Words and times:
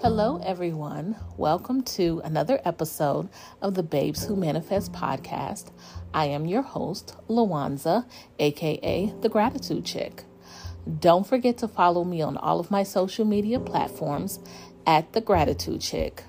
Hello, 0.00 0.40
everyone. 0.44 1.16
Welcome 1.36 1.82
to 1.82 2.22
another 2.22 2.60
episode 2.64 3.28
of 3.60 3.74
the 3.74 3.82
Babes 3.82 4.24
Who 4.24 4.36
Manifest 4.36 4.92
podcast. 4.92 5.72
I 6.14 6.26
am 6.26 6.46
your 6.46 6.62
host, 6.62 7.16
Lawanza, 7.28 8.08
aka 8.38 9.12
the 9.20 9.28
Gratitude 9.28 9.84
Chick. 9.84 10.22
Don't 11.00 11.26
forget 11.26 11.58
to 11.58 11.68
follow 11.68 12.04
me 12.04 12.22
on 12.22 12.36
all 12.36 12.60
of 12.60 12.70
my 12.70 12.84
social 12.84 13.24
media 13.24 13.58
platforms 13.58 14.38
at 14.86 15.12
the 15.14 15.20
Gratitude 15.20 15.80
Chick. 15.80 16.22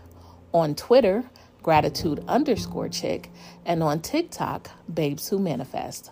On 0.51 0.73
Twitter, 0.73 1.29
gratitude 1.61 2.23
underscore 2.27 2.89
chick, 2.89 3.29
and 3.67 3.83
on 3.83 4.01
TikTok, 4.01 4.71
Babes 4.91 5.29
Who 5.29 5.37
Manifest. 5.37 6.09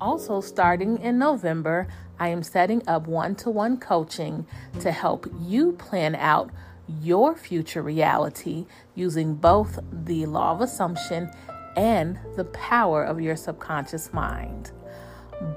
Also, 0.00 0.40
starting 0.40 0.96
in 1.02 1.18
November, 1.18 1.86
I 2.18 2.28
am 2.28 2.42
setting 2.42 2.82
up 2.88 3.06
one 3.06 3.34
to 3.36 3.50
one 3.50 3.78
coaching 3.78 4.46
to 4.80 4.90
help 4.90 5.26
you 5.42 5.72
plan 5.72 6.14
out 6.14 6.50
your 6.88 7.34
future 7.34 7.82
reality 7.82 8.66
using 8.94 9.34
both 9.34 9.78
the 9.92 10.26
law 10.26 10.52
of 10.52 10.60
assumption 10.60 11.30
and 11.76 12.18
the 12.36 12.44
power 12.46 13.02
of 13.02 13.20
your 13.20 13.36
subconscious 13.36 14.12
mind. 14.12 14.72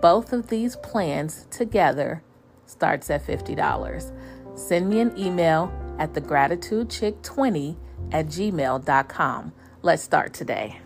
Both 0.01 0.33
of 0.33 0.47
these 0.47 0.75
plans 0.77 1.47
together 1.51 2.23
starts 2.65 3.09
at 3.09 3.25
$50. 3.25 4.57
Send 4.57 4.89
me 4.89 4.99
an 4.99 5.17
email 5.17 5.71
at 5.99 6.13
thegratitudechick20 6.13 7.77
at 8.11 8.27
gmail.com. 8.27 9.53
Let's 9.81 10.03
start 10.03 10.33
today. 10.33 10.81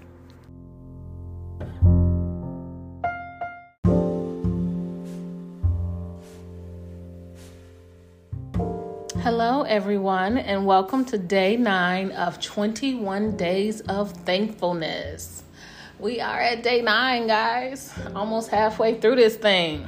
Hello, 9.23 9.61
everyone, 9.61 10.39
and 10.39 10.65
welcome 10.65 11.05
to 11.05 11.15
day 11.15 11.55
nine 11.55 12.09
of 12.13 12.41
21 12.41 13.37
days 13.37 13.81
of 13.81 14.11
thankfulness. 14.11 15.43
We 15.99 16.19
are 16.19 16.39
at 16.39 16.63
day 16.63 16.81
nine, 16.81 17.27
guys, 17.27 17.93
almost 18.15 18.49
halfway 18.49 18.99
through 18.99 19.17
this 19.17 19.35
thing. 19.35 19.87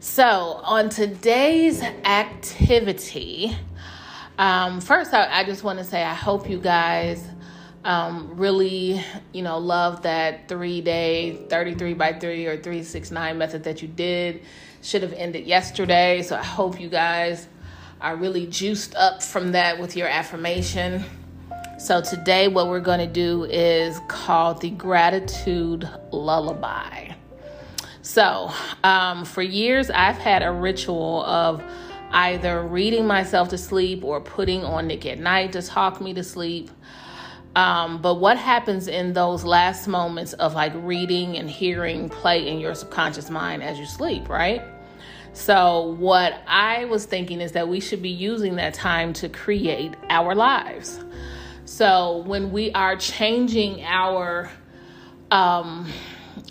So, 0.00 0.60
on 0.62 0.90
today's 0.90 1.80
activity, 1.80 3.56
um, 4.36 4.82
first, 4.82 5.14
I, 5.14 5.40
I 5.40 5.44
just 5.44 5.64
want 5.64 5.78
to 5.78 5.84
say 5.86 6.02
I 6.02 6.12
hope 6.12 6.50
you 6.50 6.58
guys 6.58 7.26
um, 7.82 8.36
really, 8.36 9.02
you 9.32 9.40
know, 9.40 9.56
love 9.56 10.02
that 10.02 10.48
three 10.48 10.82
day 10.82 11.46
33 11.48 11.94
by 11.94 12.12
3 12.12 12.44
or 12.44 12.56
369 12.56 13.38
method 13.38 13.64
that 13.64 13.80
you 13.80 13.88
did. 13.88 14.42
Should 14.82 15.00
have 15.02 15.14
ended 15.14 15.46
yesterday. 15.46 16.20
So, 16.20 16.36
I 16.36 16.44
hope 16.44 16.78
you 16.78 16.90
guys 16.90 17.48
are 18.00 18.16
really 18.16 18.46
juiced 18.46 18.94
up 18.94 19.22
from 19.22 19.52
that 19.52 19.78
with 19.78 19.96
your 19.96 20.08
affirmation. 20.08 21.04
So, 21.78 22.00
today, 22.00 22.48
what 22.48 22.68
we're 22.68 22.80
going 22.80 23.00
to 23.00 23.06
do 23.06 23.44
is 23.44 24.00
called 24.08 24.60
the 24.60 24.70
Gratitude 24.70 25.88
Lullaby. 26.10 27.12
So, 28.02 28.50
um, 28.82 29.24
for 29.24 29.42
years, 29.42 29.90
I've 29.90 30.18
had 30.18 30.42
a 30.42 30.50
ritual 30.50 31.24
of 31.24 31.62
either 32.10 32.62
reading 32.62 33.06
myself 33.06 33.50
to 33.50 33.58
sleep 33.58 34.02
or 34.02 34.20
putting 34.20 34.64
on 34.64 34.86
Nick 34.86 35.06
at 35.06 35.18
Nite 35.18 35.52
to 35.52 35.62
talk 35.62 36.00
me 36.00 36.14
to 36.14 36.24
sleep. 36.24 36.70
Um, 37.54 38.00
but 38.00 38.14
what 38.14 38.38
happens 38.38 38.88
in 38.88 39.12
those 39.12 39.44
last 39.44 39.88
moments 39.88 40.32
of 40.34 40.54
like 40.54 40.72
reading 40.76 41.36
and 41.36 41.50
hearing 41.50 42.08
play 42.08 42.48
in 42.48 42.60
your 42.60 42.74
subconscious 42.74 43.30
mind 43.30 43.62
as 43.62 43.78
you 43.78 43.86
sleep, 43.86 44.28
right? 44.28 44.62
So, 45.38 45.94
what 46.00 46.42
I 46.48 46.86
was 46.86 47.04
thinking 47.04 47.40
is 47.40 47.52
that 47.52 47.68
we 47.68 47.78
should 47.78 48.02
be 48.02 48.10
using 48.10 48.56
that 48.56 48.74
time 48.74 49.12
to 49.14 49.28
create 49.28 49.94
our 50.10 50.34
lives. 50.34 50.98
So, 51.64 52.24
when 52.26 52.50
we 52.50 52.72
are 52.72 52.96
changing 52.96 53.84
our 53.84 54.50
um, 55.30 55.90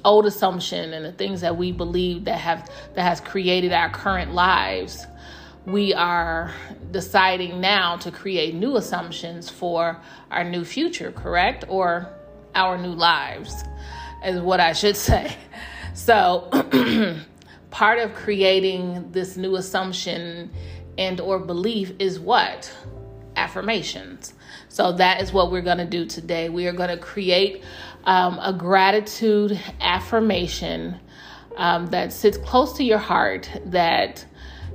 old 0.06 0.26
assumption 0.26 0.94
and 0.94 1.04
the 1.04 1.12
things 1.12 1.42
that 1.42 1.58
we 1.58 1.74
believe 1.74 2.24
that 2.26 2.40
have 2.40 2.70
that 2.94 3.02
has 3.02 3.20
created 3.20 3.74
our 3.74 3.90
current 3.90 4.34
lives, 4.34 5.06
we 5.66 5.94
are 5.94 6.54
deciding 6.90 7.60
now 7.60 7.98
to 7.98 8.10
create 8.10 8.56
new 8.56 8.78
assumptions 8.78 9.50
for 9.50 10.00
our 10.32 10.46
new 10.46 10.64
future, 10.64 11.12
correct? 11.12 11.66
Or 11.68 12.10
our 12.56 12.78
new 12.78 12.94
lives, 12.94 13.66
is 14.26 14.40
what 14.40 14.62
I 14.62 14.72
should 14.72 14.96
say. 15.10 15.36
So, 15.94 16.50
part 17.78 18.00
of 18.00 18.12
creating 18.16 19.08
this 19.12 19.38
new 19.38 19.56
assumption 19.56 20.52
and 20.98 21.22
or 21.22 21.38
belief 21.38 21.94
is 22.00 22.20
what? 22.20 22.76
Affirmations. 23.36 24.34
So 24.68 24.94
that 24.94 25.22
is 25.22 25.32
what 25.32 25.52
we're 25.52 25.62
going 25.62 25.78
to 25.78 25.86
do 25.86 26.04
today. 26.04 26.50
We 26.50 26.66
are 26.66 26.72
going 26.72 26.90
to 26.90 26.98
create 26.98 27.64
um, 28.06 28.40
a 28.42 28.52
gratitude 28.52 29.62
affirmation 29.80 31.00
um, 31.56 31.86
that 31.88 32.12
sits 32.12 32.40
close 32.40 32.76
to 32.78 32.84
your 32.84 32.98
heart 32.98 33.48
that 33.66 34.26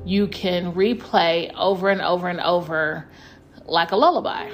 you 0.05 0.29
can 0.29 0.73
replay 0.73 1.53
over 1.57 1.89
and 1.89 2.01
over 2.01 2.29
and 2.29 2.39
over 2.39 3.09
like 3.65 3.91
a 3.91 3.97
lullaby. 3.97 4.49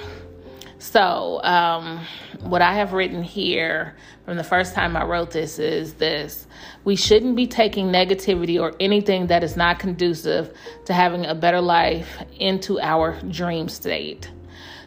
So, 0.80 1.42
um, 1.42 2.06
what 2.40 2.62
I 2.62 2.74
have 2.74 2.92
written 2.92 3.22
here 3.22 3.96
from 4.24 4.36
the 4.36 4.44
first 4.44 4.74
time 4.74 4.96
I 4.96 5.04
wrote 5.04 5.32
this 5.32 5.58
is 5.58 5.94
this 5.94 6.46
We 6.84 6.94
shouldn't 6.94 7.34
be 7.34 7.48
taking 7.48 7.88
negativity 7.88 8.60
or 8.60 8.74
anything 8.78 9.26
that 9.26 9.42
is 9.42 9.56
not 9.56 9.80
conducive 9.80 10.56
to 10.84 10.92
having 10.92 11.26
a 11.26 11.34
better 11.34 11.60
life 11.60 12.22
into 12.38 12.78
our 12.80 13.20
dream 13.22 13.68
state. 13.68 14.30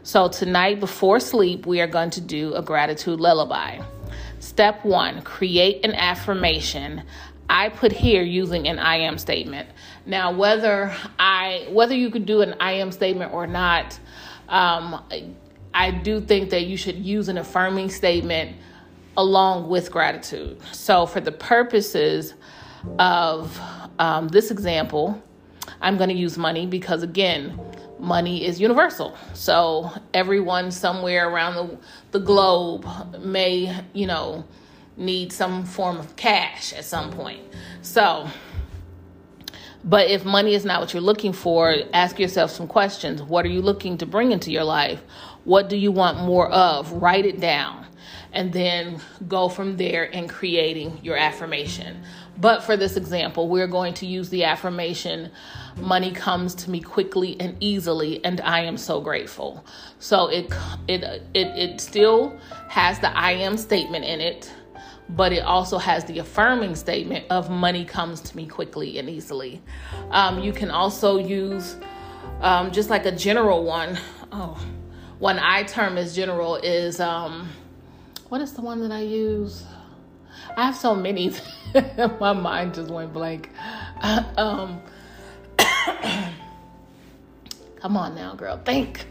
So, 0.03 0.29
tonight 0.29 0.79
before 0.79 1.19
sleep, 1.19 1.65
we 1.65 1.81
are 1.81 1.87
going 1.87 2.11
to 2.11 2.21
do 2.21 2.53
a 2.53 2.61
gratitude 2.61 3.19
lullaby. 3.19 3.81
Step 4.39 4.85
one 4.85 5.21
create 5.21 5.83
an 5.85 5.93
affirmation 5.93 7.03
I 7.49 7.67
put 7.67 7.91
here 7.91 8.23
using 8.23 8.69
an 8.69 8.79
I 8.79 8.95
am 8.95 9.17
statement. 9.17 9.67
Now, 10.05 10.31
whether 10.31 10.95
I 11.19 11.67
whether 11.69 11.93
you 11.93 12.09
could 12.09 12.25
do 12.25 12.41
an 12.41 12.55
I 12.61 12.73
am 12.73 12.93
statement 12.93 13.33
or 13.33 13.45
not, 13.45 13.99
um, 14.47 15.03
I 15.73 15.91
do 15.91 16.19
think 16.19 16.49
that 16.49 16.65
you 16.65 16.77
should 16.77 16.97
use 16.97 17.29
an 17.29 17.37
affirming 17.37 17.89
statement 17.89 18.57
along 19.17 19.69
with 19.69 19.91
gratitude. 19.91 20.59
So, 20.71 21.05
for 21.05 21.21
the 21.21 21.31
purposes 21.31 22.33
of 22.99 23.59
um, 23.99 24.27
this 24.29 24.51
example, 24.51 25.21
I'm 25.81 25.97
going 25.97 26.09
to 26.09 26.15
use 26.15 26.37
money 26.37 26.65
because 26.65 27.03
again, 27.03 27.59
money 27.99 28.45
is 28.45 28.59
universal. 28.59 29.15
So 29.33 29.91
everyone 30.13 30.71
somewhere 30.71 31.29
around 31.29 31.55
the, 31.55 31.77
the 32.11 32.19
globe 32.19 32.85
may, 33.19 33.83
you 33.93 34.07
know, 34.07 34.43
need 34.97 35.31
some 35.31 35.63
form 35.65 35.97
of 35.97 36.15
cash 36.15 36.73
at 36.73 36.83
some 36.83 37.11
point. 37.11 37.41
So, 37.81 38.27
but 39.83 40.09
if 40.09 40.25
money 40.25 40.53
is 40.53 40.65
not 40.65 40.79
what 40.79 40.93
you're 40.93 41.01
looking 41.01 41.33
for, 41.33 41.75
ask 41.93 42.19
yourself 42.19 42.51
some 42.51 42.67
questions. 42.67 43.21
What 43.21 43.45
are 43.45 43.49
you 43.49 43.61
looking 43.61 43.97
to 43.99 44.05
bring 44.05 44.31
into 44.31 44.51
your 44.51 44.63
life? 44.63 45.01
What 45.43 45.69
do 45.69 45.77
you 45.77 45.91
want 45.91 46.19
more 46.19 46.49
of? 46.51 46.91
Write 46.91 47.25
it 47.25 47.39
down 47.39 47.85
and 48.33 48.53
then 48.53 49.01
go 49.27 49.49
from 49.49 49.77
there 49.77 50.05
in 50.05 50.27
creating 50.27 50.99
your 51.03 51.17
affirmation. 51.17 52.01
But 52.37 52.63
for 52.63 52.77
this 52.77 52.95
example, 52.95 53.49
we're 53.49 53.67
going 53.67 53.93
to 53.95 54.05
use 54.05 54.29
the 54.29 54.45
affirmation 54.45 55.31
money 55.77 56.11
comes 56.11 56.53
to 56.55 56.69
me 56.69 56.81
quickly 56.81 57.37
and 57.39 57.55
easily 57.59 58.23
and 58.25 58.41
I 58.41 58.61
am 58.61 58.77
so 58.77 59.01
grateful. 59.01 59.65
So 59.99 60.27
it 60.27 60.53
it 60.87 61.03
it 61.33 61.47
it 61.47 61.81
still 61.81 62.37
has 62.69 62.99
the 62.99 63.15
I 63.15 63.31
am 63.31 63.57
statement 63.57 64.05
in 64.05 64.21
it 64.21 64.51
but 65.09 65.33
it 65.33 65.43
also 65.43 65.77
has 65.77 66.05
the 66.05 66.19
affirming 66.19 66.75
statement 66.75 67.25
of 67.29 67.49
money 67.49 67.83
comes 67.83 68.21
to 68.21 68.37
me 68.37 68.47
quickly 68.47 68.97
and 68.97 69.09
easily. 69.09 69.61
Um, 70.09 70.39
you 70.39 70.53
can 70.53 70.71
also 70.71 71.17
use 71.17 71.75
um, 72.39 72.71
just 72.71 72.89
like 72.89 73.05
a 73.05 73.11
general 73.11 73.65
one. 73.65 73.99
Oh, 74.31 74.57
one 75.21 75.37
I 75.37 75.61
term 75.61 75.99
as 75.99 76.15
general 76.15 76.55
is 76.55 76.99
um, 76.99 77.47
what 78.29 78.41
is 78.41 78.53
the 78.53 78.61
one 78.61 78.81
that 78.81 78.91
I 78.91 79.01
use? 79.01 79.63
I 80.57 80.65
have 80.65 80.75
so 80.75 80.95
many. 80.95 81.31
My 82.19 82.33
mind 82.33 82.73
just 82.73 82.89
went 82.89 83.13
blank. 83.13 83.51
um, 84.01 84.81
come 87.75 87.97
on 87.97 88.15
now, 88.15 88.33
girl. 88.33 88.57
Think 88.65 89.05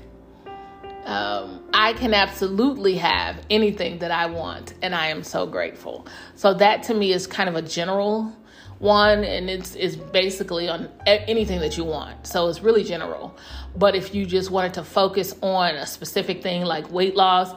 um, 1.04 1.62
I 1.72 1.92
can 1.92 2.12
absolutely 2.12 2.96
have 2.96 3.46
anything 3.48 4.00
that 4.00 4.10
I 4.10 4.26
want, 4.26 4.74
and 4.82 4.96
I 4.96 5.06
am 5.06 5.22
so 5.22 5.46
grateful. 5.46 6.08
So 6.34 6.54
that 6.54 6.82
to 6.84 6.94
me 6.94 7.12
is 7.12 7.28
kind 7.28 7.48
of 7.48 7.54
a 7.54 7.62
general 7.62 8.34
one, 8.80 9.24
and 9.24 9.48
it's 9.48 9.76
is 9.76 9.94
basically 9.94 10.68
on 10.68 10.88
anything 11.06 11.60
that 11.60 11.76
you 11.76 11.84
want. 11.84 12.26
So 12.26 12.48
it's 12.48 12.62
really 12.62 12.82
general. 12.82 13.36
But 13.76 13.94
if 13.94 14.14
you 14.14 14.26
just 14.26 14.50
wanted 14.50 14.74
to 14.74 14.82
focus 14.82 15.34
on 15.42 15.76
a 15.76 15.86
specific 15.86 16.42
thing 16.42 16.64
like 16.64 16.90
weight 16.90 17.14
loss, 17.14 17.52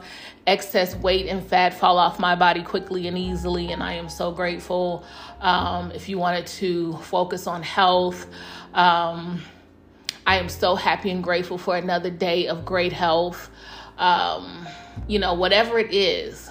excess 0.46 0.94
weight 0.96 1.26
and 1.26 1.44
fat 1.44 1.74
fall 1.74 1.98
off 1.98 2.20
my 2.20 2.36
body 2.36 2.62
quickly 2.62 3.08
and 3.08 3.18
easily, 3.18 3.72
and 3.72 3.82
I 3.82 3.94
am 3.94 4.08
so 4.08 4.30
grateful. 4.30 5.04
Um, 5.40 5.90
if 5.90 6.08
you 6.08 6.18
wanted 6.18 6.46
to 6.46 6.96
focus 6.98 7.46
on 7.46 7.62
health. 7.62 8.26
Um, 8.74 9.42
I 10.26 10.38
am 10.38 10.48
so 10.48 10.74
happy 10.74 11.10
and 11.10 11.22
grateful 11.22 11.58
for 11.58 11.76
another 11.76 12.10
day 12.10 12.48
of 12.48 12.64
great 12.64 12.92
health. 12.92 13.50
Um, 13.98 14.66
you 15.06 15.18
know, 15.18 15.34
whatever 15.34 15.78
it 15.78 15.92
is, 15.92 16.48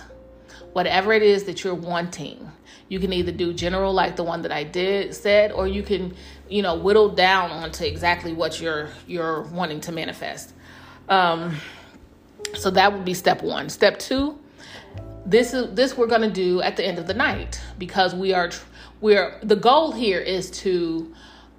whatever 0.74 1.12
it 1.14 1.24
is 1.24 1.46
that 1.46 1.64
you're 1.64 1.74
wanting, 1.74 2.52
you 2.94 3.00
can 3.00 3.12
either 3.12 3.32
do 3.32 3.52
general 3.54 3.92
like 3.92 4.16
the 4.16 4.24
one 4.24 4.44
that 4.44 4.52
I 4.52 4.64
did 4.64 5.16
said, 5.16 5.52
or 5.52 5.68
you 5.68 5.82
can, 5.82 6.14
you 6.48 6.62
know, 6.62 6.76
whittle 6.76 7.10
down 7.10 7.50
onto 7.50 7.84
exactly 7.84 8.34
what 8.34 8.62
you're 8.62 8.90
you're 9.08 9.42
wanting 9.42 9.82
to 9.82 9.92
manifest. 9.92 10.54
Um, 11.10 11.56
so 12.54 12.70
that 12.70 12.94
would 12.94 13.04
be 13.04 13.16
step 13.16 13.42
one. 13.42 13.70
Step 13.70 13.98
two, 13.98 14.38
this 15.26 15.56
is 15.56 15.74
this 15.74 15.98
we're 15.98 16.06
gonna 16.06 16.30
do 16.30 16.62
at 16.62 16.78
the 16.78 16.86
end 16.86 17.00
of 17.00 17.08
the 17.08 17.16
night 17.16 17.60
because 17.80 18.14
we 18.14 18.32
are 18.32 18.52
we're 19.02 19.40
the 19.42 19.56
goal 19.56 19.92
here 19.92 20.20
is 20.20 20.52
to 20.62 21.12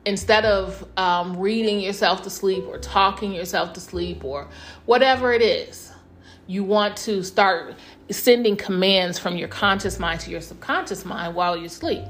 instead 0.07 0.45
of 0.45 0.87
um, 0.97 1.37
reading 1.37 1.81
yourself 1.81 2.23
to 2.23 2.31
sleep 2.31 2.65
or 2.69 2.79
talking 2.79 3.33
yourself 3.33 3.73
to 3.73 3.81
sleep 3.81 4.25
or 4.25 4.47
whatever 4.87 5.33
it 5.33 5.43
is 5.43 5.91
you 6.47 6.63
want 6.63 6.97
to 6.97 7.23
start 7.23 7.75
sending 8.11 8.57
commands 8.57 9.19
from 9.19 9.37
your 9.37 9.49
conscious 9.49 9.99
mind 9.99 10.21
to 10.21 10.31
your 10.31 10.41
subconscious 10.41 11.05
mind 11.05 11.35
while 11.35 11.57
you 11.57 11.69
sleep. 11.69 12.05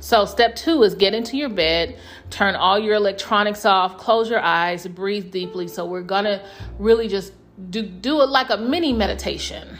So, 0.00 0.26
step 0.26 0.54
two 0.54 0.82
is 0.82 0.94
get 0.94 1.14
into 1.14 1.36
your 1.36 1.48
bed, 1.48 1.98
turn 2.30 2.54
all 2.54 2.78
your 2.78 2.94
electronics 2.94 3.64
off, 3.64 3.96
close 3.96 4.28
your 4.28 4.40
eyes, 4.40 4.86
breathe 4.86 5.30
deeply. 5.30 5.66
So, 5.66 5.86
we're 5.86 6.02
gonna 6.02 6.44
really 6.78 7.08
just 7.08 7.32
do, 7.70 7.82
do 7.82 8.20
it 8.20 8.28
like 8.28 8.50
a 8.50 8.56
mini 8.56 8.92
meditation. 8.92 9.78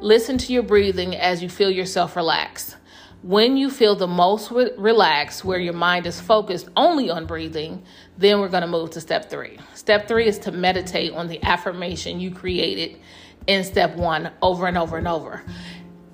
Listen 0.00 0.38
to 0.38 0.52
your 0.52 0.62
breathing 0.62 1.14
as 1.14 1.42
you 1.42 1.48
feel 1.48 1.70
yourself 1.70 2.16
relax. 2.16 2.76
When 3.22 3.56
you 3.56 3.70
feel 3.70 3.96
the 3.96 4.06
most 4.06 4.50
re- 4.50 4.72
relaxed, 4.76 5.44
where 5.44 5.58
your 5.58 5.72
mind 5.72 6.06
is 6.06 6.20
focused 6.20 6.68
only 6.76 7.08
on 7.08 7.24
breathing, 7.26 7.82
then 8.18 8.40
we're 8.40 8.50
to 8.50 8.66
move 8.66 8.90
to 8.90 9.00
step 9.00 9.30
three. 9.30 9.58
Step 9.72 10.08
three 10.08 10.26
is 10.26 10.38
to 10.40 10.52
meditate 10.52 11.12
on 11.12 11.28
the 11.28 11.42
affirmation 11.42 12.20
you 12.20 12.30
created 12.30 12.98
in 13.46 13.64
step 13.64 13.96
one 13.96 14.30
over 14.42 14.66
and 14.66 14.78
over 14.78 14.96
and 14.96 15.08
over. 15.08 15.42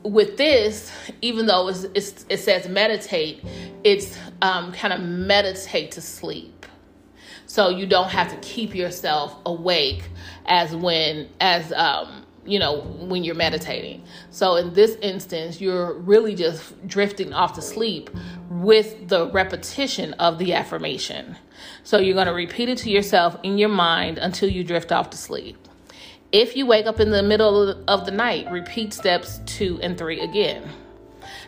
With 0.02 0.36
this, 0.36 0.90
even 1.20 1.46
though 1.46 1.68
it's, 1.68 1.84
it's, 1.94 2.26
it 2.28 2.38
says 2.38 2.68
meditate, 2.68 3.44
it's 3.84 4.18
um, 4.40 4.72
kind 4.72 4.92
of 4.94 5.00
meditate 5.00 5.92
to 5.92 6.00
sleep. 6.00 6.66
So 7.46 7.68
you 7.68 7.86
don't 7.86 8.08
have 8.10 8.30
to 8.30 8.36
keep 8.36 8.74
yourself 8.74 9.36
awake 9.44 10.04
as 10.46 10.74
when, 10.74 11.28
as, 11.40 11.72
um, 11.72 12.24
you 12.46 12.58
know, 12.58 12.80
when 12.80 13.24
you're 13.24 13.34
meditating. 13.34 14.04
So 14.30 14.54
in 14.54 14.72
this 14.72 14.96
instance, 15.02 15.60
you're 15.60 15.94
really 15.94 16.34
just 16.34 16.86
drifting 16.86 17.32
off 17.32 17.54
to 17.54 17.62
sleep 17.62 18.08
with 18.48 19.08
the 19.08 19.28
repetition 19.30 20.14
of 20.14 20.38
the 20.38 20.54
affirmation. 20.54 21.36
So 21.82 21.98
you're 21.98 22.14
going 22.14 22.28
to 22.28 22.32
repeat 22.32 22.68
it 22.68 22.78
to 22.78 22.90
yourself 22.90 23.36
in 23.42 23.58
your 23.58 23.68
mind 23.68 24.18
until 24.18 24.48
you 24.48 24.64
drift 24.64 24.92
off 24.92 25.10
to 25.10 25.16
sleep. 25.16 25.68
If 26.32 26.56
you 26.56 26.64
wake 26.64 26.86
up 26.86 27.00
in 27.00 27.10
the 27.10 27.24
middle 27.24 27.84
of 27.88 28.06
the 28.06 28.12
night, 28.12 28.48
repeat 28.52 28.92
steps 28.92 29.40
two 29.46 29.80
and 29.82 29.98
three 29.98 30.20
again. 30.20 30.62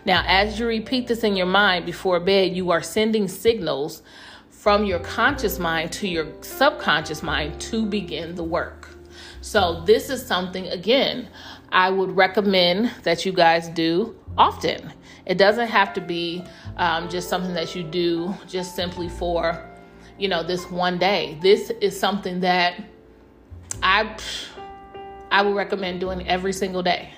Now, 0.05 0.25
as 0.27 0.59
you 0.59 0.67
repeat 0.67 1.07
this 1.07 1.23
in 1.23 1.37
your 1.37 1.47
mind 1.47 1.87
before 1.87 2.19
bed, 2.19 2.57
you 2.57 2.73
are 2.73 2.83
sending 2.83 3.29
signals 3.29 4.03
from 4.51 4.85
your 4.85 4.99
conscious 4.99 5.61
mind 5.61 5.93
to 5.93 6.09
your 6.09 6.27
subconscious 6.41 7.23
mind 7.23 7.61
to 7.61 7.87
begin 7.87 8.35
the 8.35 8.43
work. 8.43 8.89
So, 9.41 9.83
this 9.85 10.11
is 10.11 10.25
something, 10.27 10.67
again, 10.67 11.29
I 11.71 11.91
would 11.91 12.17
recommend 12.17 12.91
that 13.05 13.25
you 13.25 13.33
guys 13.33 13.69
do 13.69 14.17
often. 14.37 14.93
It 15.27 15.39
doesn't 15.39 15.69
have 15.69 15.95
to 15.95 16.01
be 16.01 16.45
um, 16.77 17.09
just 17.09 17.29
something 17.29 17.55
that 17.55 17.77
you 17.77 17.85
do 17.85 18.35
just 18.49 18.75
simply 18.75 19.09
for, 19.09 19.65
you 20.19 20.27
know, 20.27 20.43
this 20.43 20.69
one 20.73 20.99
day. 20.99 21.39
This 21.41 21.71
is 21.81 21.99
something 21.99 22.41
that 22.41 22.83
I, 23.83 24.17
I 25.33 25.43
would 25.43 25.57
recommend 25.57 25.99
doing 25.99 26.29
every 26.29 26.53
single 26.53 26.83
day. 26.83 27.13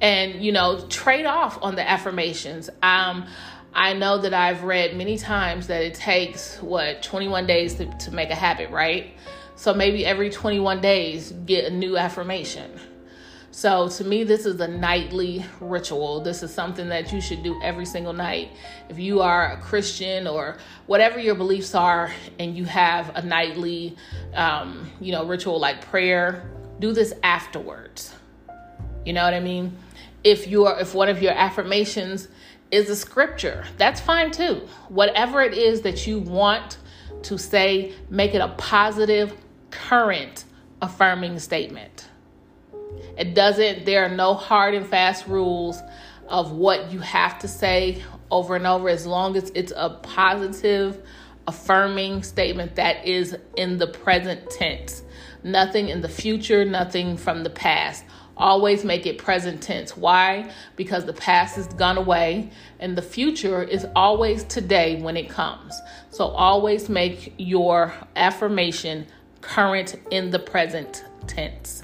And, 0.00 0.44
you 0.44 0.52
know, 0.52 0.86
trade 0.88 1.26
off 1.26 1.58
on 1.62 1.74
the 1.74 1.88
affirmations. 1.88 2.70
Um, 2.82 3.26
I 3.74 3.94
know 3.94 4.18
that 4.18 4.34
I've 4.34 4.62
read 4.62 4.96
many 4.96 5.18
times 5.18 5.66
that 5.66 5.82
it 5.82 5.94
takes, 5.94 6.58
what, 6.58 7.02
21 7.02 7.46
days 7.46 7.74
to, 7.76 7.86
to 7.86 8.10
make 8.12 8.30
a 8.30 8.34
habit, 8.34 8.70
right? 8.70 9.14
So 9.56 9.74
maybe 9.74 10.06
every 10.06 10.30
21 10.30 10.80
days, 10.80 11.32
get 11.46 11.64
a 11.64 11.70
new 11.70 11.96
affirmation. 11.96 12.78
So 13.50 13.88
to 13.88 14.04
me, 14.04 14.24
this 14.24 14.46
is 14.46 14.60
a 14.60 14.68
nightly 14.68 15.44
ritual. 15.60 16.20
This 16.20 16.42
is 16.42 16.52
something 16.52 16.88
that 16.90 17.12
you 17.12 17.20
should 17.20 17.42
do 17.42 17.60
every 17.62 17.86
single 17.86 18.12
night. 18.12 18.50
If 18.88 18.98
you 18.98 19.20
are 19.20 19.52
a 19.52 19.60
Christian 19.60 20.26
or 20.26 20.58
whatever 20.86 21.18
your 21.18 21.34
beliefs 21.34 21.74
are, 21.74 22.12
and 22.38 22.56
you 22.56 22.66
have 22.66 23.10
a 23.16 23.22
nightly, 23.22 23.96
um, 24.34 24.90
you 25.00 25.12
know, 25.12 25.24
ritual 25.24 25.58
like 25.58 25.80
prayer, 25.86 26.50
do 26.78 26.92
this 26.92 27.12
afterwards. 27.22 28.14
You 29.04 29.12
know 29.12 29.24
what 29.24 29.34
I 29.34 29.40
mean? 29.40 29.76
If 30.24 30.46
you 30.48 30.66
are, 30.66 30.80
if 30.80 30.94
one 30.94 31.08
of 31.08 31.22
your 31.22 31.32
affirmations 31.32 32.28
is 32.70 32.90
a 32.90 32.96
scripture, 32.96 33.64
that's 33.76 34.00
fine 34.00 34.30
too. 34.30 34.68
Whatever 34.88 35.42
it 35.42 35.54
is 35.54 35.82
that 35.82 36.06
you 36.06 36.18
want 36.18 36.78
to 37.22 37.38
say, 37.38 37.94
make 38.10 38.34
it 38.34 38.40
a 38.40 38.48
positive 38.48 39.34
current 39.70 40.44
affirming 40.82 41.38
statement. 41.38 42.08
It 43.16 43.34
doesn't, 43.34 43.84
there 43.84 44.04
are 44.04 44.14
no 44.14 44.34
hard 44.34 44.74
and 44.74 44.86
fast 44.86 45.26
rules 45.26 45.80
of 46.28 46.52
what 46.52 46.92
you 46.92 47.00
have 47.00 47.38
to 47.40 47.48
say 47.48 48.02
over 48.30 48.56
and 48.56 48.66
over 48.66 48.88
as 48.88 49.06
long 49.06 49.36
as 49.36 49.50
it's 49.54 49.72
a 49.74 49.90
positive, 49.90 51.02
affirming 51.48 52.22
statement 52.22 52.76
that 52.76 53.04
is 53.06 53.36
in 53.56 53.78
the 53.78 53.86
present 53.86 54.48
tense. 54.50 55.02
Nothing 55.42 55.88
in 55.88 56.02
the 56.02 56.08
future, 56.08 56.64
nothing 56.64 57.16
from 57.16 57.42
the 57.42 57.50
past. 57.50 58.04
Always 58.36 58.84
make 58.84 59.06
it 59.06 59.16
present 59.16 59.62
tense. 59.62 59.96
Why? 59.96 60.52
Because 60.76 61.06
the 61.06 61.14
past 61.14 61.56
has 61.56 61.66
gone 61.68 61.96
away 61.96 62.50
and 62.78 62.96
the 62.96 63.02
future 63.02 63.62
is 63.62 63.86
always 63.96 64.44
today 64.44 65.00
when 65.00 65.16
it 65.16 65.30
comes. 65.30 65.74
So 66.10 66.26
always 66.26 66.88
make 66.88 67.34
your 67.38 67.94
affirmation 68.14 69.06
current 69.40 69.96
in 70.10 70.30
the 70.30 70.38
present 70.38 71.04
tense. 71.26 71.82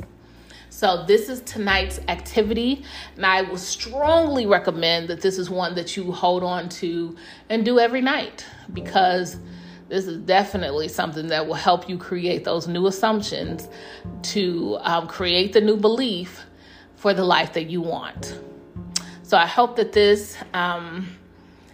So, 0.75 1.05
this 1.07 1.29
is 1.29 1.41
tonight's 1.43 2.01
activity, 2.09 2.83
and 3.15 3.25
I 3.25 3.43
would 3.43 3.61
strongly 3.61 4.45
recommend 4.45 5.07
that 5.07 5.21
this 5.21 5.39
is 5.39 5.49
one 5.49 5.77
that 5.77 5.97
you 5.97 6.11
hold 6.11 6.43
on 6.43 6.69
to 6.81 7.15
and 7.49 7.65
do 7.65 7.79
every 7.79 8.01
night 8.01 8.45
because 8.73 9.39
this 9.89 10.09
is 10.09 10.19
definitely 10.23 10.89
something 10.89 11.29
that 11.29 11.47
will 11.47 11.55
help 11.55 11.89
you 11.89 11.97
create 11.97 12.43
those 12.43 12.67
new 12.67 12.89
assumptions 12.89 13.69
to 14.23 14.77
um, 14.81 15.07
create 15.07 15.53
the 15.53 15.61
new 15.61 15.77
belief 15.77 16.45
for 16.97 17.15
the 17.15 17.25
life 17.25 17.53
that 17.53 17.71
you 17.71 17.81
want. 17.81 18.37
So, 19.23 19.37
I 19.37 19.47
hope 19.47 19.77
that 19.77 19.93
this. 19.93 20.37
Um, 20.55 21.07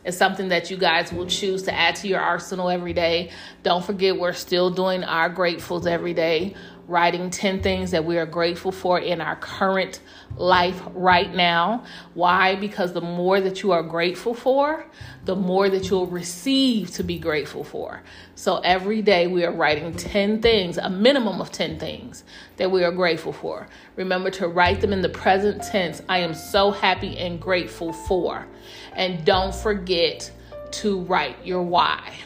is 0.03 0.17
something 0.17 0.49
that 0.49 0.71
you 0.71 0.79
guys 0.79 1.13
will 1.13 1.27
choose 1.27 1.63
to 1.65 1.75
add 1.75 1.95
to 1.95 2.09
your 2.09 2.21
arsenal 2.21 2.71
every 2.71 2.95
day. 2.95 3.31
Don't 3.63 3.85
forget, 3.85 4.19
we're 4.19 4.33
still 4.33 4.71
doing 4.71 5.05
our 5.05 5.29
gratefuls 5.29 5.87
every 5.87 6.15
day, 6.15 6.55
writing 6.91 7.31
10 7.31 7.63
things 7.63 7.93
that 7.93 8.05
we 8.05 8.19
are 8.19 8.27
grateful 8.27 8.73
for 8.73 8.99
in 8.99 9.21
our 9.21 9.37
current 9.37 10.01
life 10.37 10.83
right 10.93 11.33
now. 11.33 11.85
Why? 12.15 12.57
Because 12.57 12.93
the 12.93 13.01
more 13.01 13.41
that 13.41 13.63
you 13.63 13.71
are 13.71 13.83
grateful 13.83 14.35
for, 14.35 14.85
the 15.25 15.37
more 15.37 15.69
that 15.71 15.89
you'll 15.89 16.09
receive 16.09 16.91
to 16.93 17.05
be 17.05 17.19
grateful 17.19 17.63
for. 17.63 18.03
So 18.35 18.59
every 18.59 19.03
day 19.03 19.29
we 19.29 19.45
are 19.45 19.53
writing 19.53 19.95
10 19.95 20.43
things, 20.43 20.79
a 20.79 20.91
minimum 20.91 21.41
of 21.41 21.53
10 21.53 21.79
things 21.79 22.25
that 22.57 22.71
we 22.71 22.83
are 22.83 22.93
grateful 22.93 23.33
for. 23.33 23.69
Remember 23.95 24.31
to 24.33 24.49
write 24.49 24.81
them 24.81 24.93
in 24.93 25.01
the 25.01 25.09
present 25.09 25.63
tense. 25.63 26.03
I 26.09 26.19
am 26.19 26.35
so 26.35 26.73
happy 26.73 27.17
and 27.19 27.41
grateful 27.41 27.93
for. 27.93 28.47
And 28.95 29.25
don't 29.25 29.55
forget 29.55 30.31
to 30.73 31.01
write 31.03 31.37
your 31.47 31.63
why. 31.63 32.19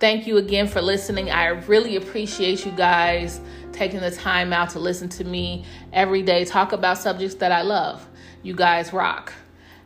Thank 0.00 0.26
you 0.26 0.36
again 0.38 0.66
for 0.66 0.82
listening. 0.82 1.30
I 1.30 1.46
really 1.46 1.96
appreciate 1.96 2.66
you 2.66 2.72
guys 2.72 3.40
taking 3.72 4.00
the 4.00 4.10
time 4.10 4.52
out 4.52 4.70
to 4.70 4.78
listen 4.78 5.08
to 5.08 5.24
me 5.24 5.64
every 5.92 6.22
day 6.22 6.44
talk 6.44 6.72
about 6.72 6.98
subjects 6.98 7.36
that 7.36 7.52
I 7.52 7.62
love. 7.62 8.06
You 8.42 8.54
guys 8.54 8.92
rock. 8.92 9.32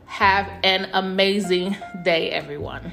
Have 0.07 0.51
an 0.65 0.89
amazing 0.95 1.77
day, 2.03 2.31
everyone. 2.31 2.93